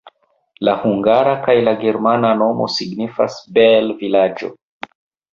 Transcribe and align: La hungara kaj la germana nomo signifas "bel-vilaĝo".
La 0.67 0.73
hungara 0.85 1.33
kaj 1.47 1.53
la 1.67 1.73
germana 1.83 2.31
nomo 2.39 2.67
signifas 2.77 3.35
"bel-vilaĝo". 3.59 4.49